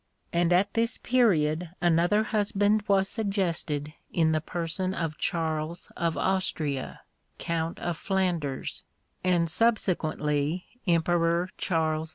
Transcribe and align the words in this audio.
and 0.33 0.51
at 0.51 0.73
this 0.73 0.97
period 0.97 1.69
another 1.79 2.23
husband 2.23 2.81
was 2.87 3.07
suggested 3.07 3.93
in 4.11 4.31
the 4.31 4.41
person 4.41 4.95
of 4.95 5.15
Charles 5.19 5.91
of 5.95 6.17
Austria, 6.17 7.01
Count 7.37 7.77
of 7.77 7.97
Flanders, 7.97 8.81
and 9.23 9.47
subsequently 9.47 10.65
Emperor 10.87 11.49
Charles 11.59 12.09
V. 12.09 12.09